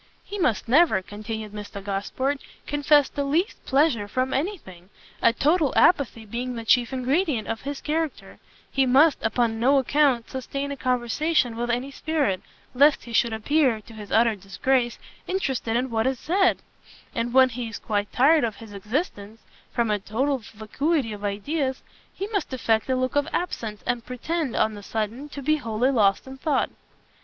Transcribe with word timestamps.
"He 0.23 0.39
must 0.39 0.67
never," 0.67 1.03
continued 1.03 1.51
Mr 1.51 1.79
Gosport, 1.83 2.41
"confess 2.65 3.07
the 3.07 3.23
least 3.23 3.63
pleasure 3.67 4.07
from 4.07 4.33
any 4.33 4.57
thing, 4.57 4.89
a 5.21 5.31
total 5.31 5.71
apathy 5.75 6.25
being 6.25 6.55
the 6.55 6.65
chief 6.65 6.91
ingredient 6.91 7.47
of 7.47 7.61
his 7.61 7.81
character: 7.81 8.39
he 8.71 8.87
must, 8.87 9.21
upon 9.21 9.59
no 9.59 9.77
account, 9.77 10.27
sustain 10.27 10.71
a 10.71 10.75
conversation 10.75 11.55
with 11.55 11.69
any 11.69 11.91
spirit, 11.91 12.41
lest 12.73 13.03
he 13.03 13.13
should 13.13 13.31
appear, 13.31 13.79
to 13.81 13.93
his 13.93 14.11
utter 14.11 14.35
disgrace, 14.35 14.97
interested 15.27 15.75
in 15.77 15.91
what 15.91 16.07
is 16.07 16.17
said: 16.19 16.63
and 17.13 17.31
when 17.31 17.49
he 17.49 17.69
is 17.69 17.77
quite 17.77 18.11
tired 18.11 18.43
of 18.43 18.55
his 18.55 18.73
existence, 18.73 19.43
from 19.71 19.91
a 19.91 19.99
total 19.99 20.39
vacuity 20.39 21.13
of 21.13 21.23
ideas, 21.23 21.83
he 22.11 22.25
must 22.29 22.51
affect 22.51 22.89
a 22.89 22.95
look 22.95 23.15
of 23.15 23.27
absence, 23.31 23.83
and 23.85 24.03
pretend, 24.03 24.55
on 24.55 24.73
the 24.73 24.81
sudden, 24.81 25.29
to 25.29 25.43
be 25.43 25.57
wholly 25.57 25.91
lost 25.91 26.25
in 26.25 26.39
thought." 26.39 26.71